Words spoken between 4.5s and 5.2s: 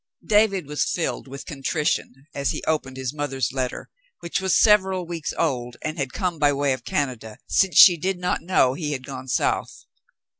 several